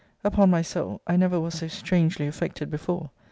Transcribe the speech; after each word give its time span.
Upon 0.23 0.49
my 0.49 0.63
soul, 0.63 0.99
I 1.05 1.15
never 1.15 1.39
was 1.39 1.53
so 1.59 1.67
strangely 1.67 2.25
affected 2.25 2.71
before. 2.71 3.11